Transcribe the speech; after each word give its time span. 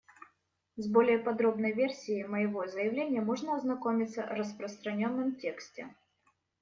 С 0.77 0.87
более 0.87 1.19
подробной 1.19 1.73
версией 1.73 2.23
моего 2.25 2.65
заявления 2.65 3.21
можно 3.21 3.55
ознакомиться 3.55 4.23
в 4.23 4.29
распространенном 4.29 5.35
тексте. 5.35 5.93